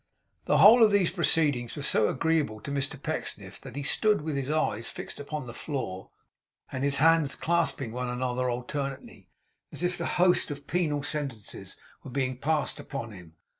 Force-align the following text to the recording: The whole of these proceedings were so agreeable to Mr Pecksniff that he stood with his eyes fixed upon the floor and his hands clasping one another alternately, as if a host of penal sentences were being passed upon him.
The 0.45 0.57
whole 0.57 0.81
of 0.83 0.91
these 0.91 1.11
proceedings 1.11 1.75
were 1.75 1.83
so 1.83 2.07
agreeable 2.09 2.59
to 2.61 2.71
Mr 2.71 2.99
Pecksniff 2.99 3.61
that 3.61 3.75
he 3.75 3.83
stood 3.83 4.21
with 4.21 4.35
his 4.35 4.49
eyes 4.49 4.87
fixed 4.89 5.19
upon 5.19 5.45
the 5.45 5.53
floor 5.53 6.09
and 6.71 6.83
his 6.83 6.95
hands 6.95 7.35
clasping 7.35 7.91
one 7.91 8.09
another 8.09 8.49
alternately, 8.49 9.29
as 9.71 9.83
if 9.83 9.99
a 9.99 10.07
host 10.17 10.49
of 10.49 10.65
penal 10.65 11.03
sentences 11.03 11.77
were 12.03 12.09
being 12.09 12.39
passed 12.39 12.79
upon 12.79 13.11
him. 13.11 13.35